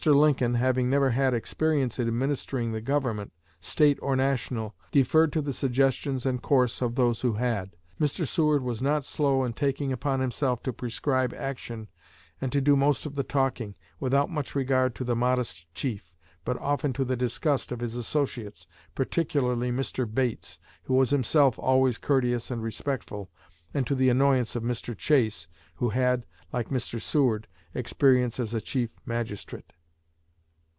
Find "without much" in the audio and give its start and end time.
13.99-14.55